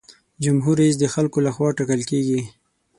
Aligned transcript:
جمهور 0.43 0.75
رئیس 0.81 0.95
د 0.99 1.05
خلکو 1.13 1.37
له 1.45 1.51
خوا 1.55 1.69
ټاکل 1.77 2.01
کیږي. 2.09 2.41